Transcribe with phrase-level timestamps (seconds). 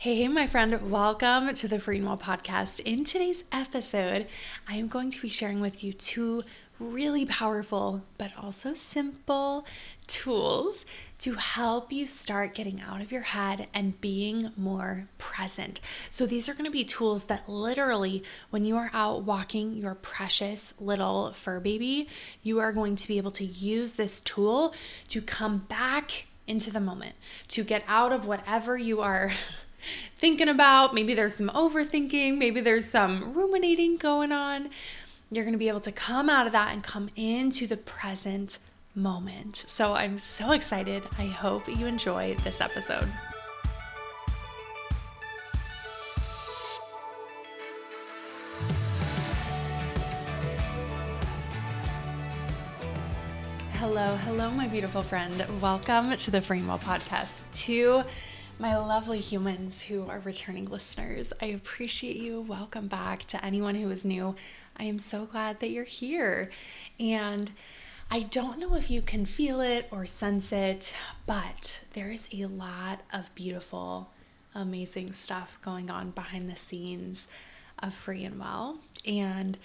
[0.00, 2.78] Hey, hey, my friend, welcome to the Free Well podcast.
[2.78, 4.28] In today's episode,
[4.68, 6.44] I am going to be sharing with you two
[6.78, 9.66] really powerful but also simple
[10.06, 10.86] tools
[11.18, 15.80] to help you start getting out of your head and being more present.
[16.10, 19.96] So, these are going to be tools that literally, when you are out walking your
[19.96, 22.06] precious little fur baby,
[22.44, 24.74] you are going to be able to use this tool
[25.08, 27.14] to come back into the moment,
[27.48, 29.32] to get out of whatever you are.
[30.16, 30.94] thinking about.
[30.94, 34.70] Maybe there's some overthinking, maybe there's some ruminating going on.
[35.30, 38.58] You're going to be able to come out of that and come into the present
[38.94, 39.56] moment.
[39.56, 41.02] So I'm so excited.
[41.18, 43.08] I hope you enjoy this episode.
[53.74, 55.46] Hello, hello, my beautiful friend.
[55.62, 57.44] Welcome to the Free and Well Podcast.
[57.64, 58.02] To
[58.60, 61.32] my lovely humans who are returning listeners.
[61.40, 62.40] I appreciate you.
[62.40, 64.34] Welcome back to anyone who is new.
[64.76, 66.50] I am so glad that you're here.
[66.98, 67.52] And
[68.10, 70.92] I don't know if you can feel it or sense it,
[71.24, 74.10] but there is a lot of beautiful,
[74.56, 77.28] amazing stuff going on behind the scenes
[77.78, 78.80] of Free and Well.
[79.06, 79.56] And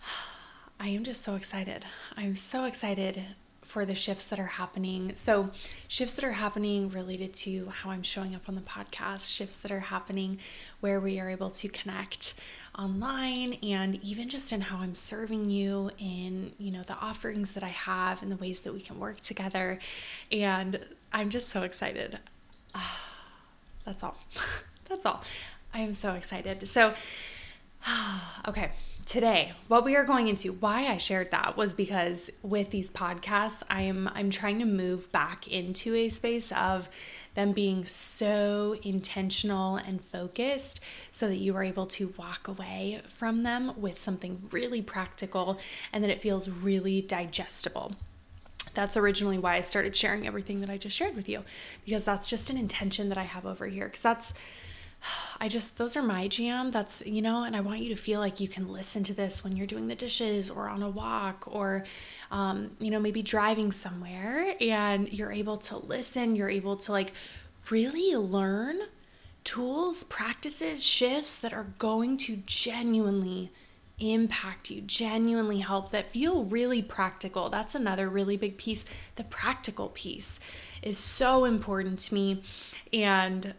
[0.78, 1.84] I am just so excited.
[2.16, 3.24] I'm so excited
[3.66, 5.14] for the shifts that are happening.
[5.16, 5.50] So,
[5.88, 9.72] shifts that are happening related to how I'm showing up on the podcast, shifts that
[9.72, 10.38] are happening
[10.80, 12.34] where we are able to connect
[12.78, 17.64] online and even just in how I'm serving you in, you know, the offerings that
[17.64, 19.80] I have and the ways that we can work together.
[20.30, 20.80] And
[21.12, 22.20] I'm just so excited.
[23.84, 24.16] that's all.
[24.88, 25.24] that's all.
[25.74, 26.68] I am so excited.
[26.68, 26.94] So,
[28.48, 28.70] okay
[29.06, 33.62] today what we are going into why i shared that was because with these podcasts
[33.70, 36.90] i'm i'm trying to move back into a space of
[37.36, 40.80] them being so intentional and focused
[41.12, 45.60] so that you are able to walk away from them with something really practical
[45.92, 47.92] and that it feels really digestible.
[48.72, 51.44] That's originally why I started sharing everything that I just shared with you
[51.84, 54.34] because that's just an intention that I have over here because that's
[55.40, 56.70] I just, those are my jam.
[56.70, 59.44] That's, you know, and I want you to feel like you can listen to this
[59.44, 61.84] when you're doing the dishes or on a walk or,
[62.30, 66.36] um, you know, maybe driving somewhere and you're able to listen.
[66.36, 67.12] You're able to like
[67.70, 68.78] really learn
[69.44, 73.52] tools, practices, shifts that are going to genuinely
[73.98, 77.48] impact you, genuinely help, that feel really practical.
[77.48, 78.84] That's another really big piece.
[79.14, 80.38] The practical piece
[80.82, 82.42] is so important to me.
[82.92, 83.54] And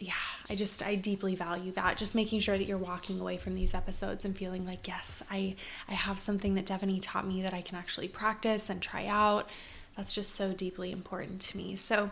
[0.00, 0.12] yeah,
[0.48, 1.96] I just I deeply value that.
[1.96, 5.56] Just making sure that you're walking away from these episodes and feeling like, yes, I
[5.88, 9.48] I have something that Devoney taught me that I can actually practice and try out.
[9.96, 11.76] That's just so deeply important to me.
[11.76, 12.10] So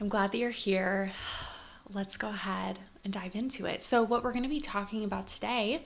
[0.00, 1.12] I'm glad that you're here.
[1.92, 3.82] Let's go ahead and dive into it.
[3.82, 5.82] So what we're going to be talking about today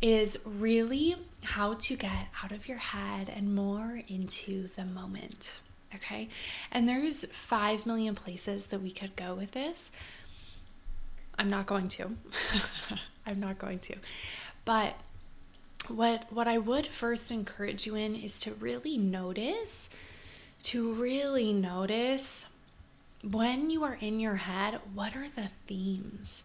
[0.00, 5.60] is really how to get out of your head and more into the moment.
[5.94, 6.28] Okay?
[6.72, 9.90] And there's 5 million places that we could go with this.
[11.40, 12.10] I'm not going to.
[13.26, 13.96] I'm not going to.
[14.66, 14.94] But
[15.88, 19.88] what what I would first encourage you in is to really notice
[20.64, 22.44] to really notice
[23.22, 26.44] when you are in your head, what are the themes?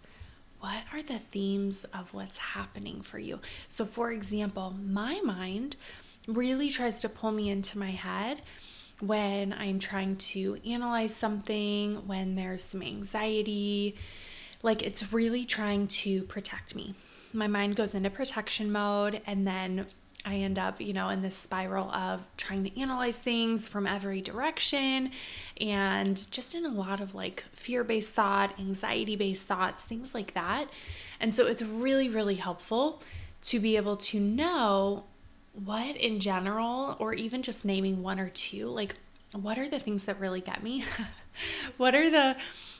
[0.62, 3.42] What are the themes of what's happening for you?
[3.68, 5.76] So, for example, my mind
[6.26, 8.42] really tries to pull me into my head
[9.02, 13.96] when I'm trying to analyze something, when there's some anxiety,
[14.66, 16.96] like it's really trying to protect me.
[17.32, 19.86] My mind goes into protection mode and then
[20.26, 24.22] I end up, you know, in this spiral of trying to analyze things from every
[24.22, 25.12] direction
[25.62, 30.34] and just in a lot of like fear based thought, anxiety based thoughts, things like
[30.34, 30.66] that.
[31.20, 33.04] And so it's really, really helpful
[33.44, 35.04] to be able to know
[35.54, 38.96] what in general, or even just naming one or two, like
[39.32, 40.84] what are the things that really get me?
[41.78, 42.36] what are the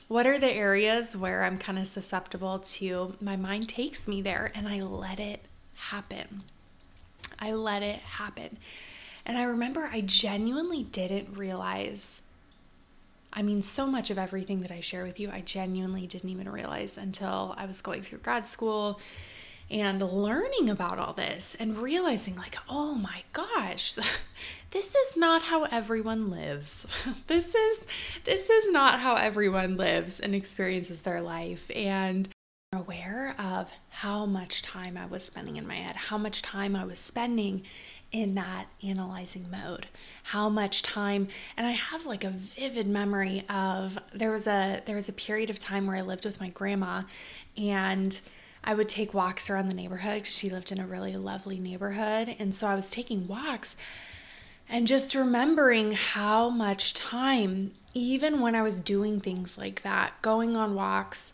[0.08, 4.52] what are the areas where I'm kind of susceptible to my mind takes me there
[4.54, 5.42] and I let it
[5.74, 6.44] happen.
[7.38, 8.58] I let it happen.
[9.24, 12.20] And I remember I genuinely didn't realize.
[13.32, 16.48] I mean, so much of everything that I share with you, I genuinely didn't even
[16.48, 19.00] realize until I was going through grad school
[19.70, 23.94] and learning about all this and realizing, like, oh my gosh,
[24.70, 26.86] this is not how everyone lives.
[27.26, 27.78] this is
[28.24, 31.70] this is not how everyone lives and experiences their life.
[31.74, 32.28] And
[32.72, 36.84] aware of how much time I was spending in my head, how much time I
[36.84, 37.62] was spending
[38.12, 39.86] in that analyzing mode.
[40.24, 44.96] How much time and I have like a vivid memory of there was a there
[44.96, 47.02] was a period of time where I lived with my grandma
[47.56, 48.18] and
[48.66, 50.26] I would take walks around the neighborhood.
[50.26, 53.76] She lived in a really lovely neighborhood and so I was taking walks
[54.68, 60.54] and just remembering how much time even when I was doing things like that, going
[60.54, 61.32] on walks,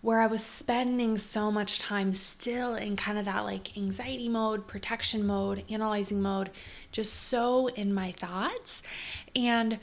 [0.00, 4.68] where I was spending so much time still in kind of that like anxiety mode,
[4.68, 6.50] protection mode, analyzing mode,
[6.92, 8.80] just so in my thoughts.
[9.34, 9.80] And,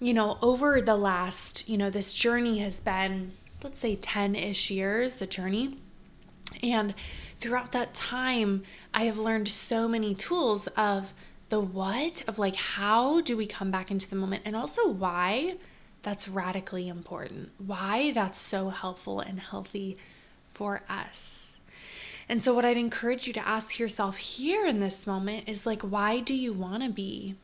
[0.00, 3.32] you know, over the last, you know, this journey has been,
[3.62, 5.76] let's say 10 ish years, the journey.
[6.62, 6.94] And
[7.36, 8.62] throughout that time,
[8.92, 11.14] I have learned so many tools of
[11.48, 15.56] the what, of like, how do we come back into the moment, and also why
[16.02, 19.96] that's radically important, why that's so helpful and healthy
[20.50, 21.56] for us.
[22.28, 25.82] And so, what I'd encourage you to ask yourself here in this moment is like,
[25.82, 27.36] why do you want to be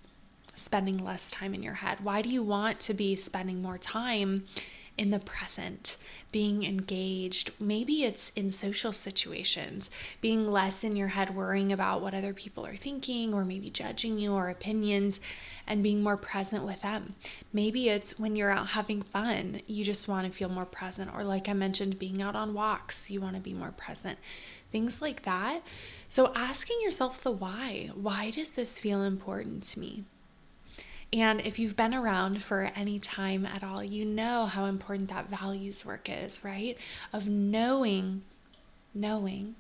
[0.57, 2.01] spending less time in your head?
[2.03, 4.45] Why do you want to be spending more time
[4.97, 5.97] in the present?
[6.35, 7.53] being engaged.
[7.61, 9.89] Maybe it's in social situations,
[10.21, 14.19] being less in your head, worrying about what other people are thinking or maybe judging
[14.19, 15.21] you or opinions,
[15.65, 17.15] and being more present with them.
[17.53, 21.13] Maybe it's when you're out having fun, you just want to feel more present.
[21.15, 24.19] Or, like I mentioned, being out on walks, you want to be more present.
[24.73, 25.63] Things like that.
[26.09, 30.03] So, asking yourself the why why does this feel important to me?
[31.15, 35.31] And if you've been around for any time at all, you know how important that
[35.31, 36.77] values work is, right?
[37.13, 38.23] Of knowing,
[38.93, 39.55] knowing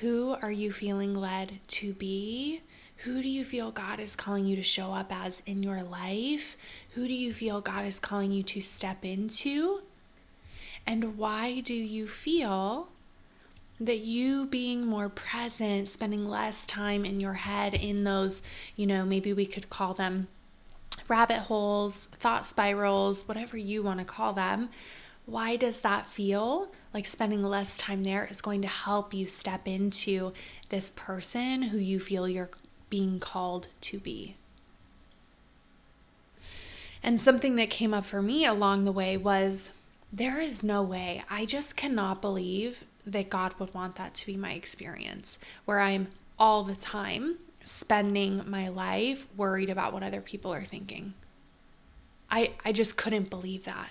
[0.00, 2.60] who are you feeling led to be?
[2.98, 6.56] Who do you feel God is calling you to show up as in your life?
[6.94, 9.82] Who do you feel God is calling you to step into?
[10.88, 12.88] And why do you feel
[13.78, 18.42] that you being more present, spending less time in your head in those,
[18.74, 20.26] you know, maybe we could call them
[21.08, 24.68] rabbit holes, thought spirals, whatever you want to call them,
[25.26, 29.66] why does that feel like spending less time there is going to help you step
[29.66, 30.32] into
[30.68, 32.50] this person who you feel you're
[32.90, 34.36] being called to be?
[37.02, 39.70] And something that came up for me along the way was
[40.12, 44.36] there is no way, I just cannot believe that God would want that to be
[44.36, 46.08] my experience where I'm
[46.38, 51.14] all the time spending my life worried about what other people are thinking.
[52.30, 53.90] I, I just couldn't believe that.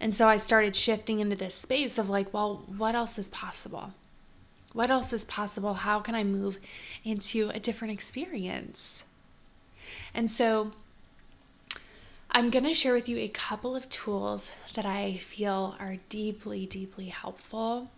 [0.00, 3.92] And so I started shifting into this space of like, well, what else is possible?
[4.72, 5.74] What else is possible?
[5.74, 6.58] How can I move
[7.04, 9.02] into a different experience?
[10.14, 10.72] And so
[12.30, 16.66] I'm going to share with you a couple of tools that I feel are deeply,
[16.66, 17.90] deeply helpful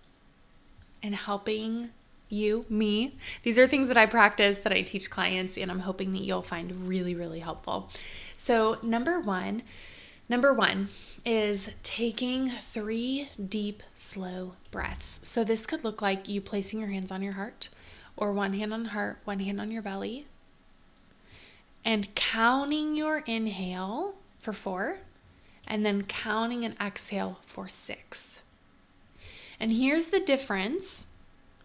[1.02, 1.90] in helping
[2.28, 3.16] you, me.
[3.42, 6.42] These are things that I practice, that I teach clients, and I'm hoping that you'll
[6.42, 7.90] find really, really helpful.
[8.36, 9.62] So, number one,
[10.28, 10.88] number one
[11.24, 15.26] is taking three deep, slow breaths.
[15.28, 17.68] So, this could look like you placing your hands on your heart,
[18.16, 20.26] or one hand on heart, one hand on your belly,
[21.84, 24.98] and counting your inhale for four,
[25.66, 28.40] and then counting an exhale for six.
[29.60, 31.06] And here's the difference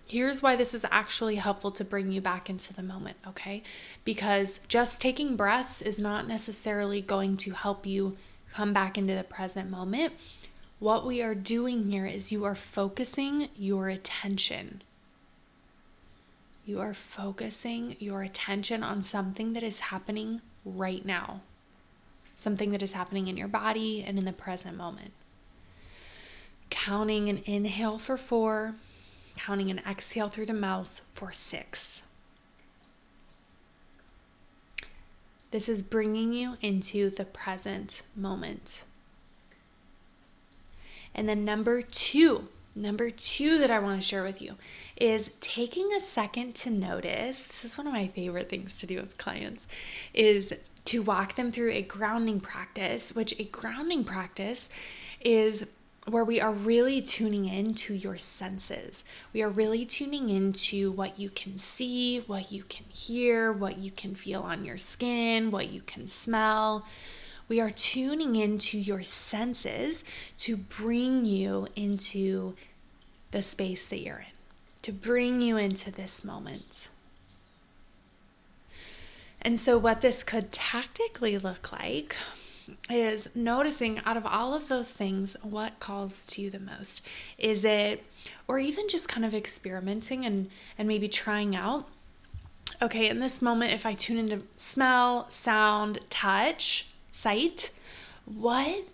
[0.10, 3.62] Here's why this is actually helpful to bring you back into the moment, okay?
[4.04, 8.18] Because just taking breaths is not necessarily going to help you
[8.52, 10.14] come back into the present moment.
[10.80, 14.82] What we are doing here is you are focusing your attention.
[16.66, 21.42] You are focusing your attention on something that is happening right now,
[22.34, 25.12] something that is happening in your body and in the present moment.
[26.72, 28.74] Counting an inhale for four
[29.40, 32.02] counting an exhale through the mouth for six.
[35.52, 38.84] This is bringing you into the present moment.
[41.16, 44.56] And then, number two, number two that I want to share with you
[44.96, 47.42] is taking a second to notice.
[47.42, 49.66] This is one of my favorite things to do with clients
[50.14, 50.54] is
[50.86, 54.70] to walk them through a grounding practice, which a grounding practice
[55.22, 55.66] is
[56.10, 59.04] where we are really tuning in to your senses.
[59.34, 63.92] We are really tuning into what you can see, what you can hear, what you
[63.92, 66.86] can feel on your skin, what you can smell.
[67.48, 70.04] We are tuning into your senses
[70.40, 72.56] to bring you into
[73.32, 74.34] the space that you're in,
[74.84, 76.88] to bring you into this moment.
[79.42, 82.16] And so, what this could tactically look like
[82.90, 87.02] is noticing out of all of those things, what calls to you the most?
[87.38, 88.04] Is it,
[88.48, 91.88] or even just kind of experimenting and, and maybe trying out?
[92.82, 97.72] Okay, in this moment, if I tune into smell, sound, touch, sight,
[98.26, 98.86] what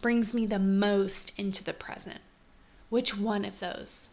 [0.00, 2.20] brings me the most into the present?
[2.90, 4.08] Which one of those?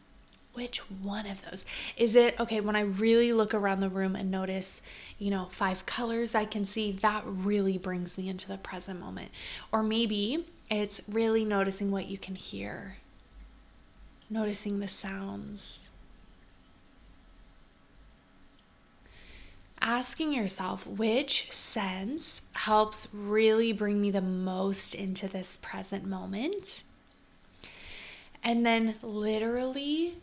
[0.53, 1.65] Which one of those?
[1.95, 4.81] Is it okay when I really look around the room and notice,
[5.17, 9.31] you know, five colors I can see, that really brings me into the present moment.
[9.71, 12.97] Or maybe it's really noticing what you can hear,
[14.29, 15.87] noticing the sounds.
[19.79, 26.83] Asking yourself which sense helps really bring me the most into this present moment.
[28.43, 30.17] And then literally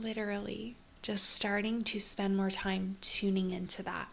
[0.00, 4.08] literally just starting to spend more time tuning into that.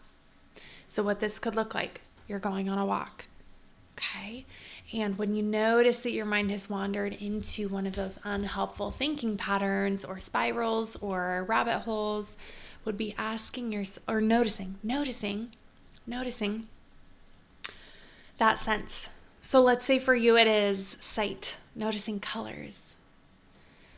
[0.88, 3.26] So, what this could look like you're going on a walk,
[3.96, 4.44] okay?
[4.92, 9.36] And when you notice that your mind has wandered into one of those unhelpful thinking
[9.36, 12.36] patterns or spirals or rabbit holes,
[12.84, 15.50] would be asking your or noticing, noticing,
[16.06, 16.68] noticing
[18.38, 19.08] that sense.
[19.42, 22.94] So let's say for you it is sight, noticing colors,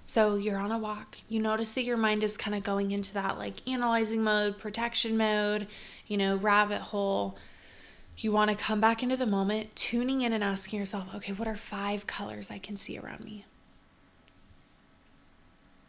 [0.09, 3.13] so you're on a walk, you notice that your mind is kind of going into
[3.13, 5.67] that like analyzing mode, protection mode,
[6.07, 7.37] you know, rabbit hole.
[8.17, 11.47] You want to come back into the moment, tuning in and asking yourself, okay, what
[11.47, 13.45] are five colors I can see around me?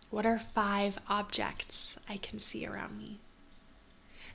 [0.10, 3.20] What are five objects I can see around me?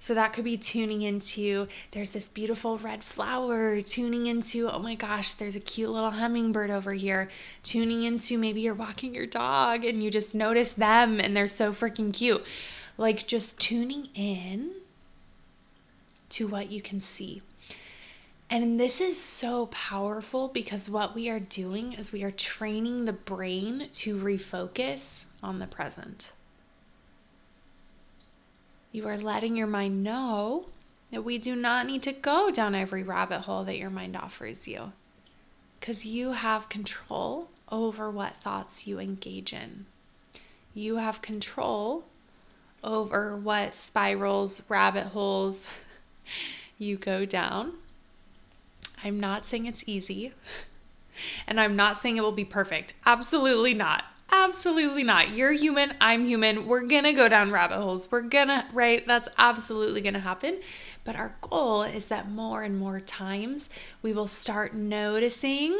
[0.04, 4.94] So that could be tuning into there's this beautiful red flower, tuning into, oh my
[4.96, 7.30] gosh, there's a cute little hummingbird over here,
[7.62, 11.72] tuning into maybe you're walking your dog and you just notice them and they're so
[11.72, 12.44] freaking cute.
[12.98, 14.72] Like just tuning in
[16.28, 17.40] to what you can see.
[18.50, 23.14] And this is so powerful because what we are doing is we are training the
[23.14, 26.33] brain to refocus on the present.
[28.94, 30.66] You are letting your mind know
[31.10, 34.68] that we do not need to go down every rabbit hole that your mind offers
[34.68, 34.92] you
[35.80, 39.86] because you have control over what thoughts you engage in.
[40.74, 42.04] You have control
[42.84, 45.66] over what spirals, rabbit holes
[46.78, 47.72] you go down.
[49.02, 50.34] I'm not saying it's easy,
[51.48, 52.92] and I'm not saying it will be perfect.
[53.04, 54.04] Absolutely not.
[54.30, 55.36] Absolutely not.
[55.36, 55.94] You're human.
[56.00, 56.66] I'm human.
[56.66, 58.10] We're going to go down rabbit holes.
[58.10, 59.06] We're going to, right?
[59.06, 60.60] That's absolutely going to happen.
[61.04, 63.68] But our goal is that more and more times
[64.02, 65.78] we will start noticing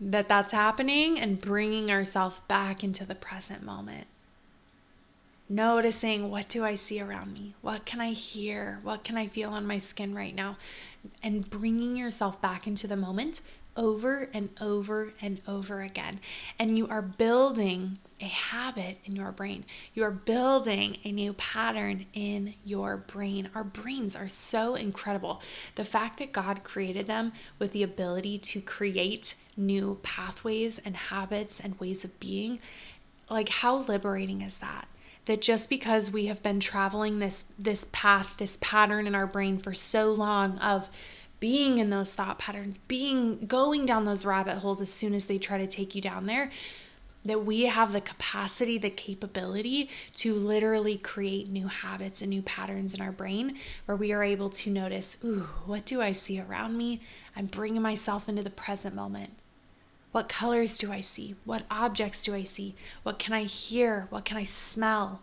[0.00, 4.06] that that's happening and bringing ourselves back into the present moment.
[5.48, 7.54] Noticing what do I see around me?
[7.62, 8.80] What can I hear?
[8.82, 10.56] What can I feel on my skin right now?
[11.22, 13.40] And bringing yourself back into the moment
[13.76, 16.20] over and over and over again.
[16.58, 19.64] And you are building a habit in your brain.
[19.94, 23.50] You are building a new pattern in your brain.
[23.54, 25.42] Our brains are so incredible.
[25.74, 31.60] The fact that God created them with the ability to create new pathways and habits
[31.60, 32.58] and ways of being,
[33.28, 34.88] like how liberating is that?
[35.26, 39.58] That just because we have been traveling this this path, this pattern in our brain
[39.58, 40.88] for so long of
[41.40, 45.38] being in those thought patterns, being going down those rabbit holes as soon as they
[45.38, 46.50] try to take you down there,
[47.24, 52.94] that we have the capacity, the capability to literally create new habits and new patterns
[52.94, 56.78] in our brain where we are able to notice, ooh, what do I see around
[56.78, 57.00] me?
[57.36, 59.32] I'm bringing myself into the present moment.
[60.12, 61.34] What colors do I see?
[61.44, 62.74] What objects do I see?
[63.02, 64.06] What can I hear?
[64.10, 65.20] What can I smell?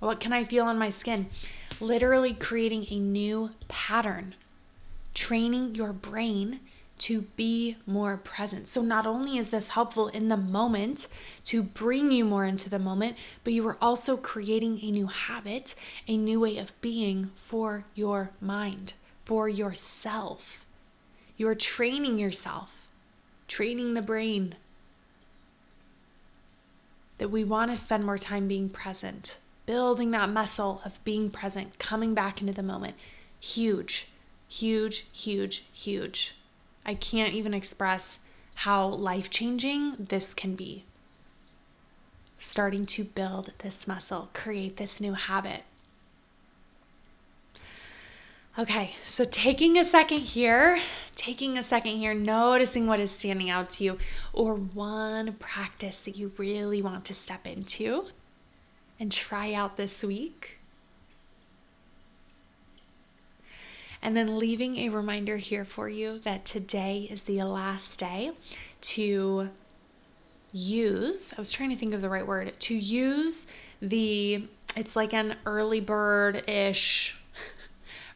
[0.00, 1.28] What can I feel on my skin?
[1.80, 4.34] Literally creating a new pattern
[5.16, 6.60] training your brain
[6.98, 8.68] to be more present.
[8.68, 11.08] So, not only is this helpful in the moment
[11.46, 15.74] to bring you more into the moment, but you are also creating a new habit,
[16.06, 18.92] a new way of being for your mind,
[19.24, 20.64] for yourself.
[21.36, 22.88] You're training yourself,
[23.48, 24.54] training the brain
[27.18, 31.78] that we want to spend more time being present, building that muscle of being present,
[31.78, 32.94] coming back into the moment.
[33.40, 34.08] Huge
[34.48, 36.34] Huge, huge, huge.
[36.84, 38.18] I can't even express
[38.56, 40.84] how life changing this can be.
[42.38, 45.64] Starting to build this muscle, create this new habit.
[48.58, 50.78] Okay, so taking a second here,
[51.14, 53.98] taking a second here, noticing what is standing out to you,
[54.32, 58.06] or one practice that you really want to step into
[58.98, 60.55] and try out this week.
[64.06, 68.30] And then leaving a reminder here for you that today is the last day
[68.82, 69.50] to
[70.52, 73.48] use, I was trying to think of the right word, to use
[73.82, 74.44] the,
[74.76, 77.18] it's like an early bird ish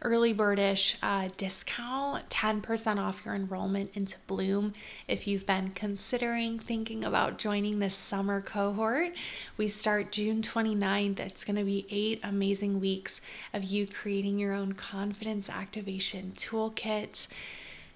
[0.03, 4.73] early birdish uh, discount 10% off your enrollment into bloom.
[5.07, 9.13] If you've been considering thinking about joining this summer cohort
[9.57, 13.21] we start june 29th it's going to be eight amazing weeks
[13.53, 17.27] of you creating your own confidence activation toolkit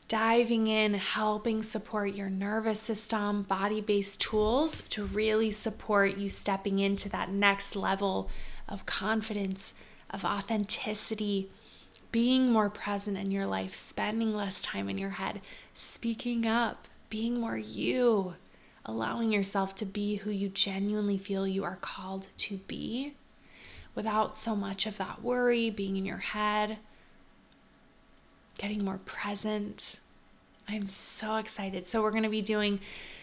[0.09, 6.79] diving in, helping support your nervous system, body based tools to really support you stepping
[6.79, 8.29] into that next level
[8.69, 9.75] of confidence,
[10.11, 11.51] of authenticity,
[12.15, 15.41] being more present in your life, spending less time in your head,
[15.75, 18.35] speaking up, being more you,
[18.87, 23.15] allowing yourself to be who you genuinely feel you are called to be
[23.97, 26.79] without so much of that worry being in your head,
[28.59, 29.99] getting more present.
[30.69, 31.85] I'm so excited.
[31.89, 32.79] So, we're going to be doing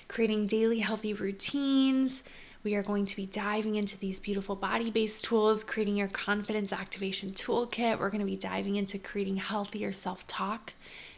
[0.10, 2.24] creating daily healthy routines
[2.64, 6.72] we are going to be diving into these beautiful body based tools, creating your confidence
[6.72, 8.00] activation toolkit.
[8.00, 10.74] We're going to be diving into creating healthier self talk,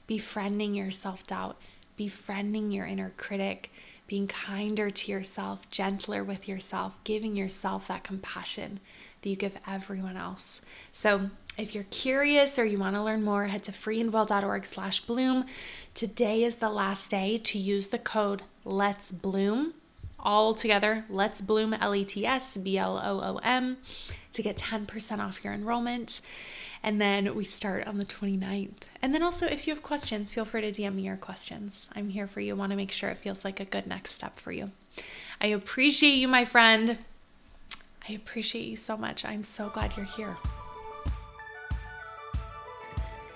[0.08, 1.58] befriending your self doubt,
[1.98, 3.72] befriending your inner critic,
[4.08, 8.80] being kinder to yourself, gentler with yourself, giving yourself that compassion
[9.22, 10.62] that you give everyone else.
[10.92, 15.46] So, if you're curious or you want to learn more, head to freeandwell.org slash bloom.
[15.94, 19.74] Today is the last day to use the code Let's Bloom
[20.24, 21.06] all together.
[21.10, 23.78] Let's Bloom, L E T S B L O O M,
[24.34, 26.22] to get 10% off your enrollment.
[26.82, 28.82] And then we start on the 29th.
[29.02, 31.90] And then also, if you have questions, feel free to DM me your questions.
[31.96, 32.56] I'm here for you.
[32.56, 34.72] want to make sure it feels like a good next step for you.
[35.40, 36.98] I appreciate you, my friend.
[38.10, 39.24] I appreciate you so much.
[39.24, 40.36] I'm so glad you're here.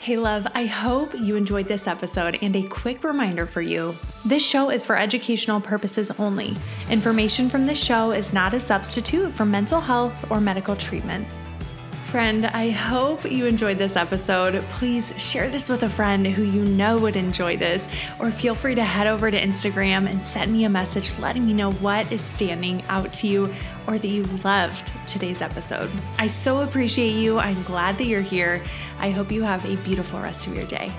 [0.08, 2.40] Hey, love, I hope you enjoyed this episode.
[2.42, 6.56] And a quick reminder for you this show is for educational purposes only.
[6.90, 11.28] Information from this show is not a substitute for mental health or medical treatment.
[12.08, 14.64] Friend, I hope you enjoyed this episode.
[14.70, 18.76] Please share this with a friend who you know would enjoy this, or feel free
[18.76, 22.22] to head over to Instagram and send me a message letting me know what is
[22.22, 23.54] standing out to you
[23.88, 25.92] or that you loved today's episode.
[26.18, 27.40] I so appreciate you.
[27.40, 28.64] I'm glad that you're here.
[29.00, 30.94] I hope you have a beautiful rest of your day.